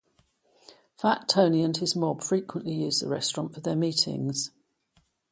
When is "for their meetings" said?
3.53-4.49